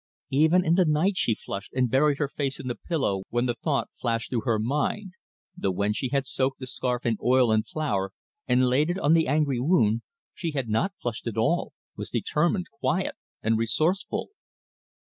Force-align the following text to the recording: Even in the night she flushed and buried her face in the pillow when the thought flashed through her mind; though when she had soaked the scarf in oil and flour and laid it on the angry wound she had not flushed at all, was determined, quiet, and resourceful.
Even 0.31 0.65
in 0.65 0.73
the 0.73 0.85
night 0.85 1.15
she 1.15 1.35
flushed 1.35 1.73
and 1.73 1.87
buried 1.91 2.17
her 2.17 2.27
face 2.27 2.59
in 2.59 2.65
the 2.67 2.73
pillow 2.73 3.21
when 3.29 3.45
the 3.45 3.53
thought 3.53 3.87
flashed 3.93 4.31
through 4.31 4.41
her 4.45 4.57
mind; 4.57 5.13
though 5.55 5.69
when 5.69 5.93
she 5.93 6.09
had 6.09 6.25
soaked 6.25 6.57
the 6.59 6.65
scarf 6.65 7.05
in 7.05 7.17
oil 7.23 7.51
and 7.51 7.67
flour 7.67 8.11
and 8.47 8.67
laid 8.67 8.89
it 8.89 8.97
on 8.97 9.13
the 9.13 9.27
angry 9.27 9.59
wound 9.59 10.01
she 10.33 10.53
had 10.53 10.67
not 10.67 10.95
flushed 10.99 11.27
at 11.27 11.37
all, 11.37 11.73
was 11.95 12.09
determined, 12.09 12.65
quiet, 12.71 13.13
and 13.43 13.59
resourceful. 13.59 14.29